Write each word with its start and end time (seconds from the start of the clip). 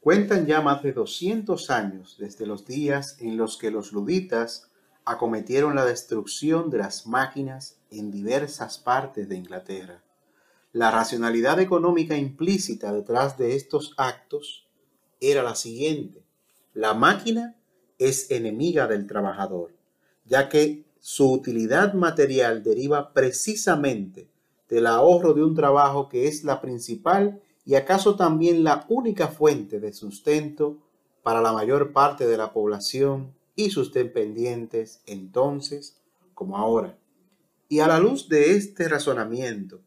Cuentan 0.00 0.46
ya 0.46 0.62
más 0.62 0.82
de 0.82 0.92
200 0.92 1.68
años 1.70 2.16
desde 2.18 2.46
los 2.46 2.64
días 2.64 3.18
en 3.20 3.36
los 3.36 3.58
que 3.58 3.70
los 3.70 3.92
luditas 3.92 4.70
acometieron 5.04 5.74
la 5.74 5.84
destrucción 5.84 6.70
de 6.70 6.78
las 6.78 7.06
máquinas 7.06 7.76
en 7.90 8.10
diversas 8.10 8.78
partes 8.78 9.28
de 9.28 9.36
Inglaterra. 9.36 10.02
La 10.72 10.90
racionalidad 10.90 11.60
económica 11.60 12.16
implícita 12.16 12.92
detrás 12.92 13.36
de 13.36 13.56
estos 13.56 13.92
actos 13.98 14.66
era 15.20 15.42
la 15.42 15.54
siguiente. 15.54 16.24
La 16.72 16.94
máquina 16.94 17.56
es 17.98 18.30
enemiga 18.30 18.86
del 18.86 19.06
trabajador, 19.06 19.74
ya 20.24 20.48
que 20.48 20.86
su 20.98 21.30
utilidad 21.30 21.92
material 21.92 22.62
deriva 22.62 23.12
precisamente 23.12 24.30
del 24.70 24.86
ahorro 24.86 25.34
de 25.34 25.44
un 25.44 25.54
trabajo 25.54 26.08
que 26.08 26.26
es 26.26 26.42
la 26.42 26.60
principal 26.62 27.42
y 27.66 27.74
acaso 27.74 28.14
también 28.14 28.62
la 28.62 28.86
única 28.88 29.26
fuente 29.26 29.80
de 29.80 29.92
sustento 29.92 30.78
para 31.24 31.42
la 31.42 31.52
mayor 31.52 31.92
parte 31.92 32.26
de 32.26 32.36
la 32.36 32.52
población 32.52 33.34
y 33.56 33.70
sus 33.70 33.92
dependientes 33.92 35.00
entonces 35.04 36.00
como 36.32 36.56
ahora. 36.56 36.96
Y 37.68 37.80
a 37.80 37.88
la 37.88 37.98
luz 37.98 38.28
de 38.28 38.52
este 38.52 38.88
razonamiento, 38.88 39.80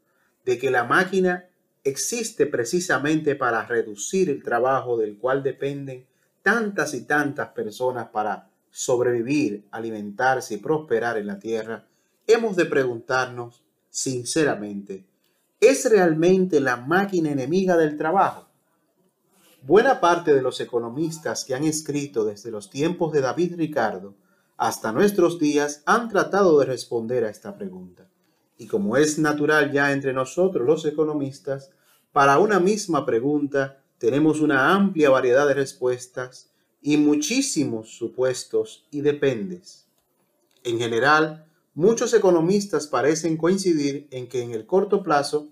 de 0.43 0.57
que 0.57 0.69
la 0.69 0.83
máquina 0.83 1.45
existe 1.85 2.45
precisamente 2.45 3.35
para 3.35 3.65
reducir 3.65 4.29
el 4.29 4.43
trabajo 4.43 4.97
del 4.97 5.17
cual 5.17 5.41
dependen 5.41 6.05
tantas 6.43 6.93
y 6.93 7.05
tantas 7.05 7.49
personas 7.49 8.09
para 8.09 8.49
sobrevivir, 8.71 9.65
alimentarse 9.71 10.55
y 10.55 10.57
prosperar 10.57 11.17
en 11.17 11.27
la 11.27 11.39
tierra, 11.39 11.87
hemos 12.27 12.57
de 12.57 12.65
preguntarnos 12.65 13.63
sinceramente, 13.89 15.05
¿Es 15.61 15.89
realmente 15.89 16.61
la 16.61 16.77
máquina 16.77 17.31
enemiga 17.31 17.75
del 17.75 17.97
trabajo? 17.97 18.47
Buena 19.61 19.99
parte 19.99 20.33
de 20.33 20.41
los 20.41 20.61
economistas 20.61 21.43
que 21.43 21.53
han 21.53 21.65
escrito 21.65 22.23
desde 22.23 22.49
los 22.49 22.69
tiempos 22.69 23.11
de 23.11 23.19
David 23.19 23.55
Ricardo 23.57 24.15
hasta 24.55 24.93
nuestros 24.93 25.37
días 25.37 25.83
han 25.85 26.07
tratado 26.07 26.57
de 26.59 26.65
responder 26.65 27.25
a 27.25 27.29
esta 27.29 27.57
pregunta. 27.57 28.07
Y 28.57 28.67
como 28.67 28.95
es 28.95 29.19
natural 29.19 29.73
ya 29.73 29.91
entre 29.91 30.13
nosotros 30.13 30.65
los 30.65 30.85
economistas, 30.85 31.71
para 32.13 32.39
una 32.39 32.61
misma 32.61 33.05
pregunta 33.05 33.81
tenemos 33.97 34.39
una 34.39 34.73
amplia 34.73 35.09
variedad 35.09 35.45
de 35.45 35.55
respuestas 35.55 36.51
y 36.81 36.95
muchísimos 36.95 37.97
supuestos 37.97 38.87
y 38.91 39.01
dependes. 39.01 39.87
En 40.63 40.79
general, 40.79 41.48
Muchos 41.79 42.13
economistas 42.13 42.87
parecen 42.87 43.37
coincidir 43.37 44.09
en 44.11 44.27
que 44.27 44.41
en 44.41 44.51
el 44.51 44.65
corto 44.65 45.01
plazo 45.01 45.47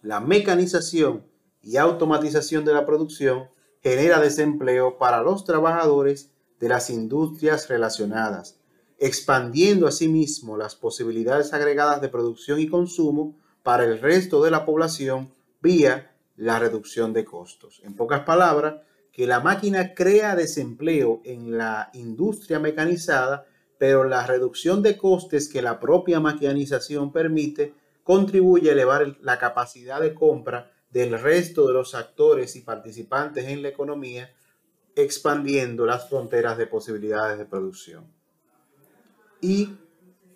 la 0.00 0.20
mecanización 0.20 1.26
y 1.60 1.78
automatización 1.78 2.64
de 2.64 2.72
la 2.72 2.86
producción 2.86 3.48
genera 3.82 4.20
desempleo 4.20 4.98
para 4.98 5.20
los 5.20 5.44
trabajadores 5.44 6.30
de 6.60 6.68
las 6.68 6.90
industrias 6.90 7.68
relacionadas, 7.68 8.60
expandiendo 8.98 9.88
asimismo 9.88 10.56
las 10.56 10.76
posibilidades 10.76 11.52
agregadas 11.52 12.00
de 12.00 12.08
producción 12.08 12.60
y 12.60 12.68
consumo 12.68 13.36
para 13.64 13.82
el 13.82 14.00
resto 14.00 14.44
de 14.44 14.52
la 14.52 14.64
población 14.64 15.34
vía 15.60 16.14
la 16.36 16.60
reducción 16.60 17.12
de 17.12 17.24
costos. 17.24 17.80
En 17.82 17.96
pocas 17.96 18.20
palabras, 18.20 18.76
que 19.10 19.26
la 19.26 19.40
máquina 19.40 19.92
crea 19.92 20.36
desempleo 20.36 21.20
en 21.24 21.58
la 21.58 21.90
industria 21.94 22.60
mecanizada 22.60 23.48
pero 23.82 24.04
la 24.04 24.24
reducción 24.24 24.80
de 24.80 24.96
costes 24.96 25.48
que 25.48 25.60
la 25.60 25.80
propia 25.80 26.20
maquinización 26.20 27.10
permite 27.10 27.74
contribuye 28.04 28.68
a 28.68 28.74
elevar 28.74 29.16
la 29.22 29.40
capacidad 29.40 30.00
de 30.00 30.14
compra 30.14 30.70
del 30.92 31.18
resto 31.18 31.66
de 31.66 31.72
los 31.72 31.96
actores 31.96 32.54
y 32.54 32.60
participantes 32.60 33.44
en 33.48 33.60
la 33.60 33.70
economía, 33.70 34.32
expandiendo 34.94 35.84
las 35.84 36.08
fronteras 36.08 36.58
de 36.58 36.68
posibilidades 36.68 37.38
de 37.38 37.44
producción. 37.44 38.04
Y 39.40 39.70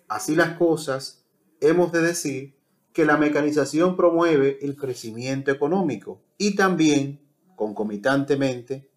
así 0.09 0.35
las 0.35 0.57
cosas, 0.57 1.23
hemos 1.61 1.93
de 1.93 2.01
decir 2.01 2.53
que 2.91 3.05
la 3.05 3.15
mecanización 3.15 3.95
promueve 3.95 4.59
el 4.61 4.75
crecimiento 4.75 5.51
económico 5.51 6.19
y 6.37 6.57
también, 6.57 7.21
concomitantemente, 7.55 8.89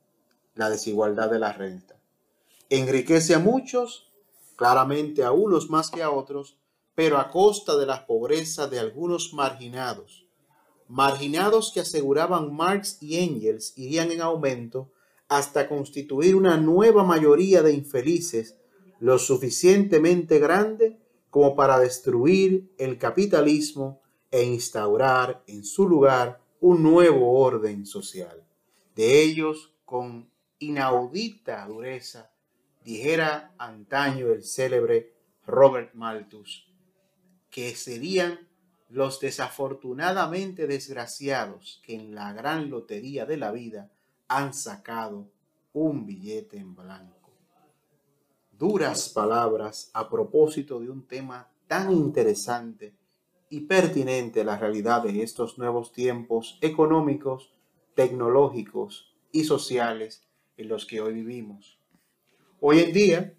la 0.56 0.68
desigualdad 0.68 1.30
de 1.30 1.38
la 1.38 1.52
renta. 1.52 1.94
Enriquece 2.68 3.36
a 3.36 3.38
muchos 3.38 4.09
claramente 4.60 5.24
a 5.24 5.32
unos 5.32 5.70
más 5.70 5.90
que 5.90 6.02
a 6.02 6.10
otros, 6.10 6.58
pero 6.94 7.16
a 7.16 7.30
costa 7.30 7.78
de 7.78 7.86
la 7.86 8.06
pobreza 8.06 8.66
de 8.66 8.78
algunos 8.78 9.32
marginados. 9.32 10.26
Marginados 10.86 11.72
que 11.72 11.80
aseguraban 11.80 12.54
Marx 12.54 12.98
y 13.00 13.20
Engels 13.20 13.72
irían 13.74 14.10
en 14.10 14.20
aumento 14.20 14.92
hasta 15.28 15.66
constituir 15.66 16.36
una 16.36 16.58
nueva 16.58 17.04
mayoría 17.04 17.62
de 17.62 17.72
infelices 17.72 18.58
lo 18.98 19.18
suficientemente 19.18 20.38
grande 20.38 20.98
como 21.30 21.56
para 21.56 21.78
destruir 21.78 22.70
el 22.76 22.98
capitalismo 22.98 24.02
e 24.30 24.42
instaurar 24.42 25.42
en 25.46 25.64
su 25.64 25.88
lugar 25.88 26.42
un 26.60 26.82
nuevo 26.82 27.32
orden 27.40 27.86
social. 27.86 28.46
De 28.94 29.22
ellos, 29.22 29.72
con 29.86 30.30
inaudita 30.58 31.66
dureza, 31.66 32.30
dijera 32.84 33.54
antaño 33.58 34.30
el 34.30 34.42
célebre 34.42 35.14
Robert 35.46 35.94
Malthus, 35.94 36.66
que 37.50 37.74
serían 37.74 38.48
los 38.88 39.20
desafortunadamente 39.20 40.66
desgraciados 40.66 41.80
que 41.84 41.94
en 41.94 42.14
la 42.14 42.32
gran 42.32 42.70
lotería 42.70 43.24
de 43.26 43.36
la 43.36 43.52
vida 43.52 43.90
han 44.28 44.52
sacado 44.52 45.30
un 45.72 46.06
billete 46.06 46.58
en 46.58 46.74
blanco. 46.74 47.30
Duras 48.52 49.08
palabras 49.08 49.90
a 49.94 50.08
propósito 50.08 50.80
de 50.80 50.90
un 50.90 51.06
tema 51.06 51.48
tan 51.66 51.92
interesante 51.92 52.94
y 53.48 53.60
pertinente 53.62 54.42
a 54.42 54.44
la 54.44 54.58
realidad 54.58 55.02
de 55.02 55.22
estos 55.22 55.58
nuevos 55.58 55.92
tiempos 55.92 56.58
económicos, 56.60 57.52
tecnológicos 57.94 59.14
y 59.32 59.44
sociales 59.44 60.24
en 60.56 60.68
los 60.68 60.84
que 60.86 61.00
hoy 61.00 61.14
vivimos. 61.14 61.79
Hoy 62.62 62.80
en 62.80 62.92
día, 62.92 63.34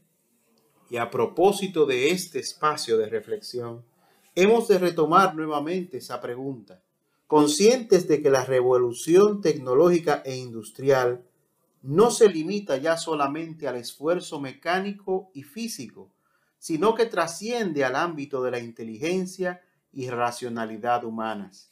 y 0.90 0.98
a 0.98 1.12
propósito 1.12 1.86
de 1.86 2.10
este 2.10 2.40
espacio 2.40 2.98
de 2.98 3.08
reflexión, 3.08 3.86
hemos 4.34 4.68
de 4.68 4.80
retomar 4.80 5.36
nuevamente 5.36 5.98
esa 5.98 6.20
pregunta, 6.20 6.82
conscientes 7.28 8.08
de 8.08 8.24
que 8.24 8.32
la 8.32 8.44
revolución 8.46 9.40
tecnológica 9.40 10.24
e 10.26 10.38
industrial 10.38 11.24
no 11.84 12.10
se 12.10 12.30
limita 12.30 12.78
ya 12.78 12.98
solamente 12.98 13.68
al 13.68 13.76
esfuerzo 13.76 14.40
mecánico 14.40 15.30
y 15.36 15.44
físico, 15.44 16.12
sino 16.58 16.96
que 16.96 17.06
trasciende 17.06 17.86
al 17.86 17.96
ámbito 17.98 18.42
de 18.42 18.50
la 18.50 18.60
inteligencia 18.60 19.62
y 19.94 20.10
racionalidad 20.10 21.04
humanas. 21.04 21.72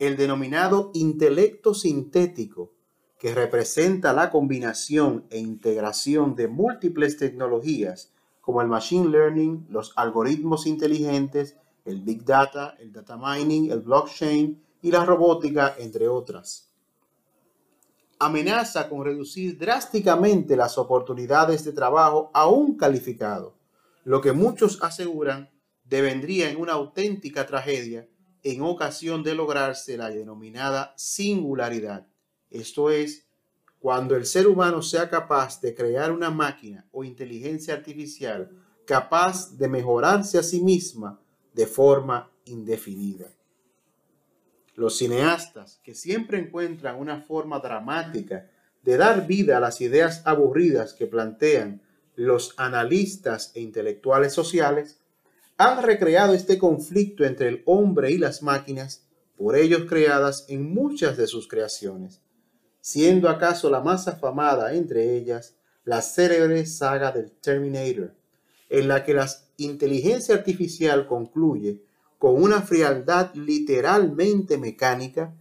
El 0.00 0.16
denominado 0.16 0.90
intelecto 0.94 1.72
sintético 1.72 2.72
que 3.20 3.34
representa 3.34 4.14
la 4.14 4.30
combinación 4.30 5.26
e 5.28 5.38
integración 5.38 6.34
de 6.34 6.48
múltiples 6.48 7.18
tecnologías 7.18 8.10
como 8.40 8.62
el 8.62 8.68
machine 8.68 9.10
learning, 9.10 9.66
los 9.68 9.92
algoritmos 9.96 10.66
inteligentes, 10.66 11.54
el 11.84 12.00
big 12.00 12.24
data, 12.24 12.76
el 12.80 12.92
data 12.92 13.18
mining, 13.18 13.70
el 13.70 13.80
blockchain 13.80 14.64
y 14.80 14.90
la 14.90 15.04
robótica, 15.04 15.76
entre 15.78 16.08
otras. 16.08 16.70
Amenaza 18.18 18.88
con 18.88 19.04
reducir 19.04 19.58
drásticamente 19.58 20.56
las 20.56 20.78
oportunidades 20.78 21.62
de 21.62 21.72
trabajo 21.72 22.30
aún 22.32 22.78
calificado, 22.78 23.54
lo 24.02 24.22
que 24.22 24.32
muchos 24.32 24.82
aseguran 24.82 25.50
devendría 25.84 26.48
en 26.48 26.58
una 26.58 26.72
auténtica 26.72 27.44
tragedia 27.44 28.08
en 28.42 28.62
ocasión 28.62 29.22
de 29.22 29.34
lograrse 29.34 29.98
la 29.98 30.08
denominada 30.08 30.94
singularidad 30.96 32.06
esto 32.50 32.90
es, 32.90 33.26
cuando 33.80 34.14
el 34.14 34.26
ser 34.26 34.46
humano 34.46 34.82
sea 34.82 35.08
capaz 35.08 35.60
de 35.60 35.74
crear 35.74 36.12
una 36.12 36.30
máquina 36.30 36.86
o 36.92 37.02
inteligencia 37.02 37.74
artificial 37.74 38.50
capaz 38.84 39.56
de 39.56 39.68
mejorarse 39.68 40.38
a 40.38 40.42
sí 40.42 40.60
misma 40.60 41.20
de 41.54 41.66
forma 41.66 42.30
indefinida. 42.44 43.32
Los 44.74 44.98
cineastas, 44.98 45.80
que 45.82 45.94
siempre 45.94 46.38
encuentran 46.38 46.98
una 46.98 47.22
forma 47.22 47.58
dramática 47.60 48.50
de 48.82 48.96
dar 48.96 49.26
vida 49.26 49.56
a 49.56 49.60
las 49.60 49.80
ideas 49.80 50.22
aburridas 50.24 50.92
que 50.92 51.06
plantean 51.06 51.82
los 52.16 52.54
analistas 52.58 53.52
e 53.54 53.60
intelectuales 53.60 54.32
sociales, 54.34 55.00
han 55.56 55.82
recreado 55.82 56.34
este 56.34 56.58
conflicto 56.58 57.24
entre 57.24 57.48
el 57.48 57.62
hombre 57.66 58.10
y 58.10 58.18
las 58.18 58.42
máquinas 58.42 59.06
por 59.36 59.56
ellos 59.56 59.84
creadas 59.88 60.46
en 60.48 60.74
muchas 60.74 61.16
de 61.16 61.26
sus 61.26 61.48
creaciones 61.48 62.20
siendo 62.80 63.28
acaso 63.28 63.70
la 63.70 63.80
más 63.80 64.08
afamada 64.08 64.74
entre 64.74 65.16
ellas 65.16 65.54
la 65.84 66.02
célebre 66.02 66.66
saga 66.66 67.10
del 67.12 67.30
Terminator, 67.32 68.14
en 68.68 68.88
la 68.88 69.04
que 69.04 69.14
la 69.14 69.28
inteligencia 69.56 70.34
artificial 70.34 71.06
concluye 71.06 71.82
con 72.18 72.40
una 72.40 72.62
frialdad 72.62 73.34
literalmente 73.34 74.58
mecánica 74.58 75.34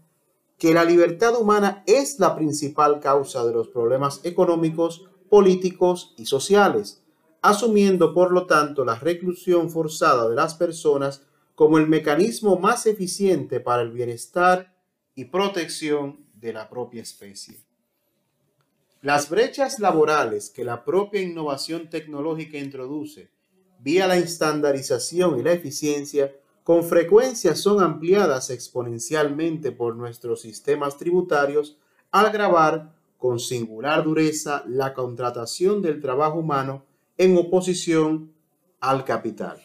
que 0.58 0.74
la 0.74 0.84
libertad 0.84 1.40
humana 1.40 1.84
es 1.86 2.20
la 2.20 2.36
principal 2.36 3.00
causa 3.00 3.46
de 3.46 3.54
los 3.54 3.70
problemas 3.70 4.22
económicos, 4.24 5.08
políticos 5.30 6.14
y 6.18 6.26
sociales, 6.26 7.02
asumiendo 7.42 8.14
por 8.14 8.32
lo 8.32 8.46
tanto 8.46 8.84
la 8.84 8.96
reclusión 8.96 9.70
forzada 9.70 10.28
de 10.28 10.36
las 10.36 10.56
personas 10.56 11.22
como 11.56 11.78
el 11.78 11.88
mecanismo 11.88 12.58
más 12.58 12.86
eficiente 12.86 13.60
para 13.60 13.82
el 13.82 13.92
bienestar 13.92 14.74
y 15.16 15.26
protección 15.26 16.26
de 16.40 16.54
la 16.54 16.70
propia 16.70 17.02
especie. 17.02 17.58
Las 19.02 19.30
brechas 19.30 19.80
laborales 19.80 20.50
que 20.50 20.64
la 20.64 20.84
propia 20.84 21.22
innovación 21.22 21.90
tecnológica 21.90 22.58
introduce 22.58 23.30
vía 23.80 24.08
la 24.08 24.18
estandarización 24.18 25.40
y 25.40 25.44
la 25.44 25.54
eficiencia 25.54 26.34
con 26.64 26.84
frecuencia 26.84 27.56
son 27.56 27.82
ampliadas 27.82 28.50
exponencialmente 28.50 29.72
por 29.72 29.96
nuestros 29.96 30.42
sistemas 30.42 30.98
tributarios 30.98 31.78
al 32.12 32.32
grabar 32.32 32.94
con 33.18 33.40
singular 33.40 34.04
dureza 34.04 34.64
la 34.68 34.94
contratación 34.94 35.82
del 35.82 36.02
trabajo 36.02 36.40
humano 36.40 36.86
en 37.18 37.38
oposición 37.38 38.34
al 38.80 39.04
capital. 39.04 39.62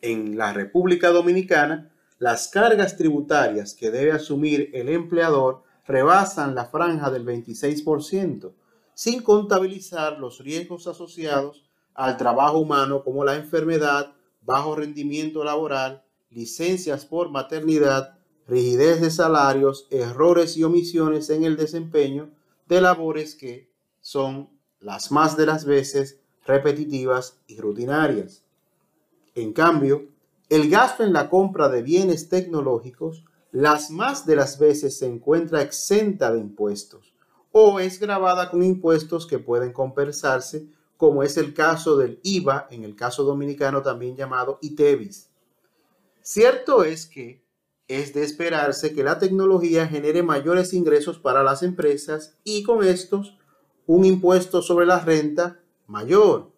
En 0.00 0.38
la 0.38 0.52
República 0.52 1.10
Dominicana, 1.10 1.90
las 2.18 2.48
cargas 2.48 2.96
tributarias 2.96 3.74
que 3.74 3.90
debe 3.90 4.12
asumir 4.12 4.70
el 4.74 4.88
empleador 4.88 5.62
rebasan 5.86 6.54
la 6.54 6.66
franja 6.66 7.10
del 7.10 7.24
26%, 7.24 8.52
sin 8.94 9.22
contabilizar 9.22 10.18
los 10.18 10.40
riesgos 10.40 10.86
asociados 10.86 11.64
al 11.94 12.16
trabajo 12.16 12.58
humano 12.58 13.02
como 13.04 13.24
la 13.24 13.36
enfermedad, 13.36 14.12
bajo 14.42 14.74
rendimiento 14.74 15.44
laboral, 15.44 16.02
licencias 16.30 17.06
por 17.06 17.30
maternidad, 17.30 18.18
rigidez 18.46 19.00
de 19.00 19.10
salarios, 19.10 19.86
errores 19.90 20.56
y 20.56 20.64
omisiones 20.64 21.30
en 21.30 21.44
el 21.44 21.56
desempeño 21.56 22.30
de 22.66 22.80
labores 22.80 23.34
que 23.34 23.70
son 24.00 24.50
las 24.80 25.10
más 25.12 25.36
de 25.36 25.46
las 25.46 25.64
veces 25.64 26.20
repetitivas 26.46 27.40
y 27.46 27.60
rutinarias. 27.60 28.42
En 29.34 29.52
cambio, 29.52 30.08
el 30.48 30.70
gasto 30.70 31.04
en 31.04 31.12
la 31.12 31.28
compra 31.28 31.68
de 31.68 31.82
bienes 31.82 32.28
tecnológicos 32.28 33.24
las 33.50 33.90
más 33.90 34.26
de 34.26 34.36
las 34.36 34.58
veces 34.58 34.98
se 34.98 35.06
encuentra 35.06 35.62
exenta 35.62 36.32
de 36.32 36.40
impuestos 36.40 37.14
o 37.50 37.80
es 37.80 37.98
grabada 37.98 38.50
con 38.50 38.62
impuestos 38.62 39.26
que 39.26 39.38
pueden 39.38 39.72
compensarse, 39.72 40.68
como 40.96 41.22
es 41.22 41.36
el 41.36 41.54
caso 41.54 41.96
del 41.96 42.20
IVA, 42.22 42.68
en 42.70 42.84
el 42.84 42.94
caso 42.94 43.24
dominicano 43.24 43.82
también 43.82 44.16
llamado 44.16 44.58
ITEVIS. 44.60 45.30
Cierto 46.20 46.84
es 46.84 47.06
que 47.06 47.42
es 47.88 48.12
de 48.12 48.22
esperarse 48.22 48.92
que 48.92 49.02
la 49.02 49.18
tecnología 49.18 49.86
genere 49.86 50.22
mayores 50.22 50.74
ingresos 50.74 51.18
para 51.18 51.42
las 51.42 51.62
empresas 51.62 52.36
y 52.44 52.62
con 52.62 52.84
estos 52.84 53.38
un 53.86 54.04
impuesto 54.04 54.60
sobre 54.60 54.84
la 54.84 55.00
renta 55.00 55.60
mayor. 55.86 56.52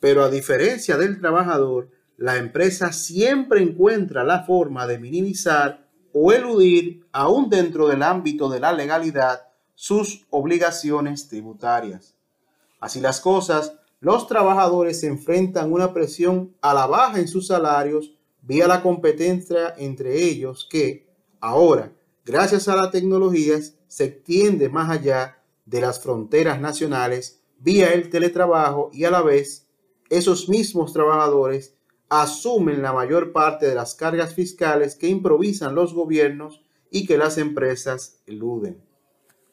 Pero 0.00 0.22
a 0.22 0.28
diferencia 0.28 0.98
del 0.98 1.18
trabajador, 1.18 1.88
la 2.16 2.36
empresa 2.36 2.92
siempre 2.92 3.62
encuentra 3.62 4.24
la 4.24 4.44
forma 4.44 4.86
de 4.86 4.98
minimizar 4.98 5.86
o 6.12 6.32
eludir, 6.32 7.06
aún 7.12 7.50
dentro 7.50 7.88
del 7.88 8.02
ámbito 8.02 8.48
de 8.48 8.60
la 8.60 8.72
legalidad, 8.72 9.48
sus 9.74 10.24
obligaciones 10.30 11.28
tributarias. 11.28 12.14
Así 12.80 13.00
las 13.00 13.20
cosas, 13.20 13.74
los 14.00 14.26
trabajadores 14.26 15.00
se 15.00 15.08
enfrentan 15.08 15.72
una 15.72 15.92
presión 15.92 16.54
a 16.62 16.72
la 16.72 16.86
baja 16.86 17.18
en 17.18 17.28
sus 17.28 17.48
salarios 17.48 18.12
vía 18.40 18.66
la 18.66 18.82
competencia 18.82 19.74
entre 19.76 20.22
ellos 20.22 20.66
que 20.70 21.06
ahora, 21.40 21.92
gracias 22.24 22.68
a 22.68 22.76
las 22.76 22.90
tecnologías, 22.90 23.74
se 23.88 24.04
extiende 24.04 24.68
más 24.68 24.90
allá 24.90 25.42
de 25.64 25.80
las 25.80 26.00
fronteras 26.00 26.60
nacionales 26.60 27.42
vía 27.58 27.92
el 27.92 28.08
teletrabajo 28.08 28.90
y 28.92 29.04
a 29.04 29.10
la 29.10 29.22
vez 29.22 29.66
esos 30.08 30.48
mismos 30.48 30.92
trabajadores 30.92 31.75
asumen 32.08 32.82
la 32.82 32.92
mayor 32.92 33.32
parte 33.32 33.66
de 33.66 33.74
las 33.74 33.94
cargas 33.94 34.34
fiscales 34.34 34.94
que 34.94 35.08
improvisan 35.08 35.74
los 35.74 35.94
gobiernos 35.94 36.62
y 36.90 37.06
que 37.06 37.18
las 37.18 37.38
empresas 37.38 38.22
eluden. 38.26 38.82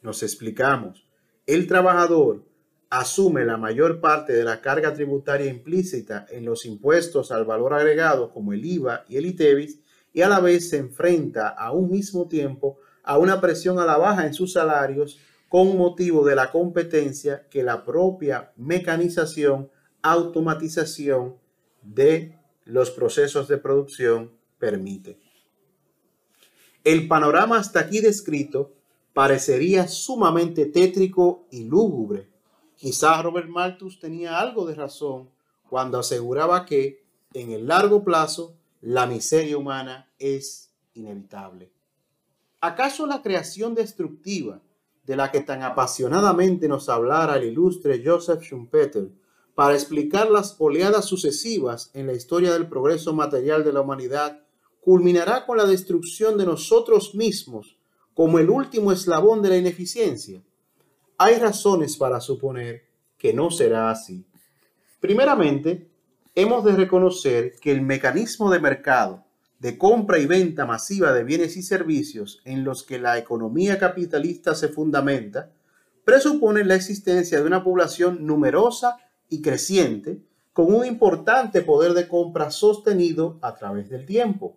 Nos 0.01 0.21
explicamos. 0.23 1.07
El 1.45 1.67
trabajador 1.67 2.45
asume 2.89 3.43
la 3.43 3.57
mayor 3.57 4.01
parte 4.01 4.33
de 4.33 4.43
la 4.43 4.61
carga 4.61 4.93
tributaria 4.93 5.47
implícita 5.47 6.27
en 6.29 6.45
los 6.45 6.65
impuestos 6.65 7.31
al 7.31 7.43
valor 7.43 7.73
agregado 7.73 8.31
como 8.31 8.53
el 8.53 8.63
IVA 8.63 9.05
y 9.09 9.17
el 9.17 9.25
ITEVIS 9.25 9.79
y 10.13 10.21
a 10.21 10.29
la 10.29 10.39
vez 10.39 10.69
se 10.69 10.77
enfrenta 10.77 11.49
a 11.49 11.71
un 11.71 11.89
mismo 11.89 12.27
tiempo 12.27 12.77
a 13.03 13.17
una 13.17 13.41
presión 13.41 13.79
a 13.79 13.85
la 13.85 13.97
baja 13.97 14.27
en 14.27 14.33
sus 14.33 14.53
salarios 14.53 15.19
con 15.49 15.75
motivo 15.77 16.25
de 16.25 16.35
la 16.35 16.51
competencia 16.51 17.47
que 17.49 17.63
la 17.63 17.83
propia 17.83 18.53
mecanización, 18.57 19.69
automatización 20.01 21.35
de 21.81 22.37
los 22.65 22.91
procesos 22.91 23.47
de 23.47 23.57
producción 23.57 24.31
permite. 24.57 25.19
El 26.83 27.07
panorama 27.07 27.57
hasta 27.57 27.81
aquí 27.81 27.99
descrito 27.99 28.73
parecería 29.13 29.87
sumamente 29.87 30.65
tétrico 30.65 31.45
y 31.51 31.65
lúgubre. 31.65 32.27
Quizás 32.75 33.23
Robert 33.23 33.47
Malthus 33.47 33.99
tenía 33.99 34.39
algo 34.39 34.65
de 34.65 34.75
razón 34.75 35.29
cuando 35.69 35.99
aseguraba 35.99 36.65
que, 36.65 37.03
en 37.33 37.51
el 37.51 37.67
largo 37.67 38.03
plazo, 38.03 38.55
la 38.81 39.05
miseria 39.05 39.57
humana 39.57 40.09
es 40.19 40.71
inevitable. 40.93 41.71
¿Acaso 42.59 43.05
la 43.05 43.21
creación 43.21 43.73
destructiva 43.75 44.61
de 45.05 45.15
la 45.15 45.31
que 45.31 45.41
tan 45.41 45.63
apasionadamente 45.63 46.67
nos 46.67 46.89
hablara 46.89 47.37
el 47.37 47.45
ilustre 47.45 48.01
Joseph 48.05 48.41
Schumpeter 48.41 49.09
para 49.55 49.75
explicar 49.75 50.29
las 50.29 50.55
oleadas 50.59 51.05
sucesivas 51.05 51.91
en 51.93 52.07
la 52.07 52.13
historia 52.13 52.53
del 52.53 52.67
progreso 52.67 53.13
material 53.13 53.63
de 53.63 53.73
la 53.73 53.81
humanidad, 53.81 54.41
culminará 54.81 55.45
con 55.45 55.57
la 55.57 55.65
destrucción 55.65 56.37
de 56.37 56.45
nosotros 56.45 57.15
mismos 57.15 57.77
como 58.13 58.39
el 58.39 58.49
último 58.49 58.91
eslabón 58.91 59.41
de 59.41 59.49
la 59.49 59.57
ineficiencia? 59.57 60.41
Hay 61.17 61.37
razones 61.37 61.97
para 61.97 62.19
suponer 62.19 62.83
que 63.17 63.33
no 63.33 63.51
será 63.51 63.89
así. 63.89 64.25
Primeramente, 64.99 65.89
hemos 66.35 66.63
de 66.65 66.73
reconocer 66.73 67.55
que 67.61 67.71
el 67.71 67.81
mecanismo 67.81 68.51
de 68.51 68.59
mercado 68.59 69.23
de 69.59 69.77
compra 69.77 70.19
y 70.19 70.25
venta 70.25 70.65
masiva 70.65 71.13
de 71.13 71.23
bienes 71.23 71.55
y 71.55 71.63
servicios 71.63 72.41
en 72.43 72.65
los 72.65 72.83
que 72.83 72.99
la 72.99 73.17
economía 73.17 73.79
capitalista 73.79 74.55
se 74.55 74.67
fundamenta 74.67 75.51
presupone 76.03 76.65
la 76.65 76.75
existencia 76.75 77.39
de 77.39 77.47
una 77.47 77.63
población 77.63 78.25
numerosa 78.25 78.97
y 79.33 79.41
creciente 79.41 80.21
con 80.53 80.73
un 80.73 80.85
importante 80.85 81.61
poder 81.61 81.93
de 81.93 82.07
compra 82.07 82.51
sostenido 82.51 83.39
a 83.41 83.55
través 83.55 83.89
del 83.89 84.05
tiempo. 84.05 84.55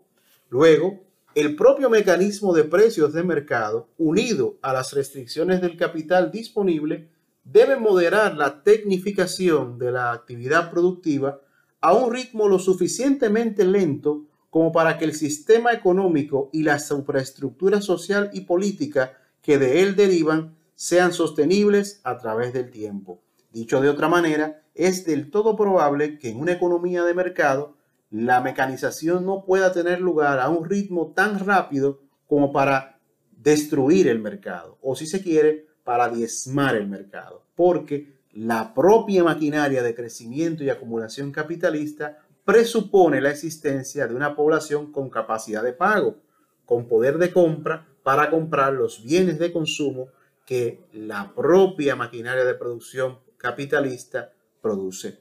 Luego, 0.51 1.01
el 1.35 1.57
propio 1.57 1.89
mecanismo 1.89 2.53
de 2.53 2.65
precios 2.65 3.15
de 3.15 3.23
mercado, 3.23 3.89
unido 3.97 4.59
a 4.61 4.75
las 4.75 4.93
restricciones 4.93 5.63
del 5.63 5.77
capital 5.77 6.31
disponible, 6.31 7.09
debe 7.45 7.77
moderar 7.77 8.37
la 8.37 8.63
tecnificación 8.63 9.79
de 9.79 9.93
la 9.93 10.13
actividad 10.13 10.71
productiva 10.71 11.41
a 11.81 11.95
un 11.95 12.13
ritmo 12.13 12.49
lo 12.49 12.59
suficientemente 12.59 13.65
lento 13.65 14.27
como 14.51 14.73
para 14.73 14.99
que 14.99 15.05
el 15.07 15.15
sistema 15.15 15.73
económico 15.73 16.51
y 16.53 16.63
la 16.63 16.79
superestructura 16.79 17.81
social 17.81 18.31
y 18.33 18.43
política 18.43 19.17
que 19.41 19.59
de 19.59 19.83
él 19.83 19.97
derivan 19.97 20.57
sean 20.75 21.13
sostenibles 21.13 22.01
a 22.05 22.19
través 22.19 22.53
del 22.53 22.71
tiempo. 22.71 23.23
Dicho 23.57 23.81
de 23.81 23.89
otra 23.89 24.11
manera, 24.11 24.61
es 24.75 25.07
del 25.07 25.31
todo 25.31 25.57
probable 25.57 26.19
que 26.19 26.29
en 26.29 26.39
una 26.39 26.53
economía 26.53 27.05
de 27.05 27.15
mercado 27.15 27.75
la 28.11 28.43
mecanización 28.43 29.25
no 29.25 29.47
pueda 29.47 29.73
tener 29.73 29.99
lugar 29.99 30.41
a 30.41 30.51
un 30.51 30.69
ritmo 30.69 31.15
tan 31.17 31.39
rápido 31.39 32.03
como 32.27 32.53
para 32.53 32.99
destruir 33.31 34.09
el 34.09 34.19
mercado, 34.19 34.77
o 34.83 34.95
si 34.95 35.07
se 35.07 35.23
quiere, 35.23 35.69
para 35.85 36.11
diezmar 36.11 36.77
el 36.77 36.87
mercado, 36.87 37.47
porque 37.55 38.19
la 38.35 38.75
propia 38.75 39.25
maquinaria 39.25 39.83
de 39.83 39.95
crecimiento 39.95 40.63
y 40.63 40.69
acumulación 40.69 41.33
capitalista 41.33 42.19
presupone 42.45 43.23
la 43.23 43.31
existencia 43.31 44.07
de 44.07 44.15
una 44.15 44.37
población 44.37 44.93
con 44.93 45.09
capacidad 45.09 45.63
de 45.63 45.73
pago, 45.73 46.19
con 46.67 46.87
poder 46.89 47.17
de 47.17 47.33
compra 47.33 47.87
para 48.03 48.29
comprar 48.29 48.75
los 48.75 49.03
bienes 49.03 49.39
de 49.39 49.51
consumo 49.51 50.09
que 50.45 50.85
la 50.93 51.33
propia 51.35 51.97
maquinaria 51.97 52.45
de 52.45 52.55
producción 52.55 53.25
capitalista 53.47 54.33
produce. 54.61 55.21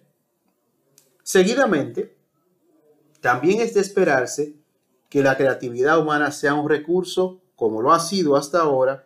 Seguidamente, 1.22 2.18
también 3.22 3.62
es 3.62 3.76
de 3.76 3.82
esperarse 3.82 4.56
que 5.10 5.22
la 5.22 5.38
creatividad 5.38 6.00
humana 6.00 6.32
sea 6.32 6.56
un 6.56 6.68
recurso, 6.68 7.42
como 7.56 7.84
lo 7.84 7.94
ha 7.94 8.00
sido 8.00 8.36
hasta 8.36 8.62
ahora, 8.62 9.06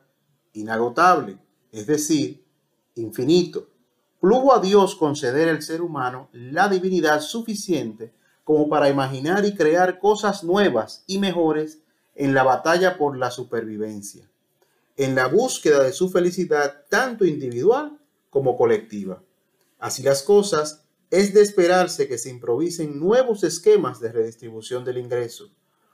inagotable, 0.54 1.38
es 1.74 1.86
decir, 1.86 2.46
infinito. 2.96 3.68
Plugo 4.22 4.54
a 4.54 4.62
Dios 4.62 4.96
conceder 4.96 5.50
al 5.50 5.62
ser 5.62 5.82
humano 5.82 6.30
la 6.32 6.70
divinidad 6.70 7.20
suficiente 7.20 8.14
como 8.46 8.70
para 8.70 8.90
imaginar 8.90 9.44
y 9.44 9.54
crear 9.54 10.00
cosas 10.00 10.46
nuevas 10.46 11.04
y 11.08 11.20
mejores 11.20 11.80
en 12.16 12.34
la 12.34 12.44
batalla 12.44 12.98
por 12.98 13.18
la 13.18 13.32
supervivencia. 13.32 14.30
en 15.00 15.16
la 15.16 15.28
búsqueda 15.28 15.82
de 15.84 15.94
su 15.94 16.10
felicidad 16.10 16.84
tanto 16.90 17.24
individual 17.24 17.98
como 18.30 18.58
colectiva. 18.58 19.24
Así 19.80 20.04
las 20.04 20.24
cosas, 20.24 20.86
es 21.10 21.34
de 21.34 21.42
esperarse 21.42 22.08
que 22.08 22.18
se 22.18 22.30
improvisen 22.30 23.00
nuevos 23.00 23.44
esquemas 23.44 24.00
de 24.00 24.12
redistribución 24.12 24.86
del 24.86 24.98
ingreso, 24.98 25.52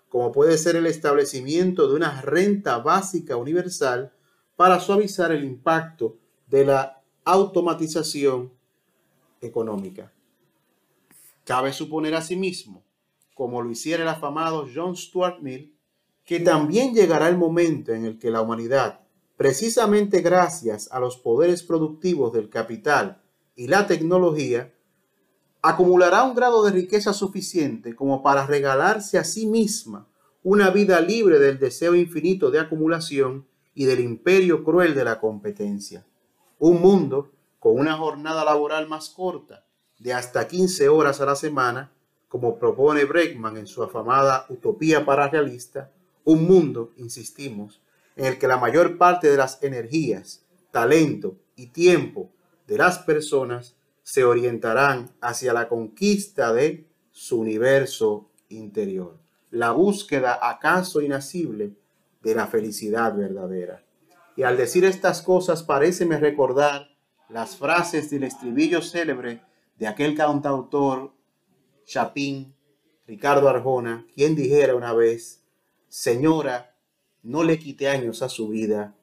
como 0.10 0.32
puede 0.32 0.58
ser 0.58 0.76
el 0.76 0.86
establecimiento 0.88 1.88
de 1.88 1.96
una 1.96 2.22
renta 2.22 2.80
básica 2.80 3.38
universal 3.38 4.14
para 4.56 4.80
suavizar 4.80 5.32
el 5.32 5.44
impacto 5.44 6.18
de 6.48 6.66
la 6.66 7.02
automatización 7.24 8.54
económica. 9.42 10.12
Cabe 11.44 11.74
suponer 11.74 12.16
asimismo, 12.16 12.84
como 13.34 13.62
lo 13.62 13.70
hiciera 13.70 14.04
el 14.04 14.10
afamado 14.10 14.68
John 14.74 14.96
Stuart 14.96 15.42
Mill, 15.42 15.76
que 16.26 16.40
también 16.40 16.94
llegará 16.94 17.30
el 17.30 17.38
momento 17.38 17.94
en 17.94 18.06
el 18.06 18.18
que 18.18 18.32
la 18.32 18.42
humanidad, 18.42 19.05
precisamente 19.38 20.22
gracias 20.22 20.90
a 20.92 21.00
los 21.00 21.18
poderes 21.18 21.64
productivos 21.64 22.34
del 22.34 22.50
capital 22.50 23.22
y 23.56 23.68
la 23.68 23.88
tecnología, 23.88 24.74
acumulará 25.62 26.24
un 26.24 26.36
grado 26.36 26.64
de 26.64 26.72
riqueza 26.72 27.14
suficiente 27.14 27.96
como 27.96 28.22
para 28.22 28.46
regalarse 28.46 29.18
a 29.18 29.24
sí 29.24 29.48
misma 29.48 30.08
una 30.44 30.70
vida 30.70 31.02
libre 31.02 31.40
del 31.40 31.58
deseo 31.58 31.96
infinito 31.96 32.52
de 32.52 32.60
acumulación 32.60 33.48
y 33.74 33.86
del 33.86 34.00
imperio 34.00 34.64
cruel 34.64 34.94
de 34.94 35.04
la 35.04 35.20
competencia. 35.20 36.06
Un 36.60 36.82
mundo 36.82 37.32
con 37.60 37.80
una 37.80 37.98
jornada 37.98 38.46
laboral 38.46 38.88
más 38.88 39.10
corta, 39.10 39.66
de 39.98 40.14
hasta 40.14 40.48
15 40.48 40.88
horas 40.90 41.20
a 41.20 41.26
la 41.26 41.36
semana, 41.36 41.92
como 42.28 42.60
propone 42.60 43.06
Bregman 43.06 43.58
en 43.58 43.66
su 43.66 43.82
afamada 43.82 44.46
Utopía 44.50 45.04
Pararealista, 45.04 45.92
un 46.26 46.46
mundo, 46.46 46.94
insistimos, 46.98 47.82
en 48.16 48.26
el 48.26 48.38
que 48.38 48.48
la 48.48 48.58
mayor 48.58 48.98
parte 48.98 49.30
de 49.30 49.38
las 49.38 49.62
energías, 49.64 50.46
talento 50.72 51.38
y 51.56 51.68
tiempo 51.68 52.32
de 52.68 52.78
las 52.78 53.00
personas 53.00 53.76
se 54.04 54.24
orientarán 54.24 55.12
hacia 55.22 55.54
la 55.54 55.68
conquista 55.68 56.54
de 56.54 56.88
su 57.12 57.40
universo 57.40 58.30
interior, 58.50 59.18
la 59.52 59.72
búsqueda 59.72 60.40
acaso 60.42 61.02
inacible 61.02 61.74
de 62.22 62.36
la 62.36 62.48
felicidad 62.48 63.16
verdadera. 63.16 63.84
Y 64.36 64.44
al 64.44 64.58
decir 64.58 64.84
estas 64.86 65.22
cosas 65.22 65.64
pareceme 65.64 66.20
recordar 66.20 66.90
las 67.30 67.56
frases 67.56 68.10
del 68.10 68.24
estribillo 68.24 68.82
célebre 68.82 69.42
de 69.78 69.88
aquel 69.88 70.16
cantautor 70.16 71.14
Chapín, 71.86 72.54
Ricardo 73.08 73.48
Arjona, 73.48 74.06
quien 74.14 74.36
dijera 74.36 74.76
una 74.76 74.94
vez, 74.94 75.44
Señora, 75.88 76.75
no 77.26 77.44
le 77.44 77.58
quite 77.58 77.90
años 77.90 78.22
a 78.22 78.30
su 78.30 78.50
vida, 78.50 78.96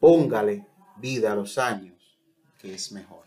póngale 0.00 0.66
vida 0.96 1.32
a 1.32 1.36
los 1.36 1.58
años, 1.58 2.18
que 2.58 2.74
es 2.74 2.90
mejor. 2.90 3.25